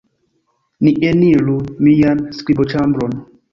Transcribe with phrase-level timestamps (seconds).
[0.87, 3.17] Ni eniru mian skriboĉambron.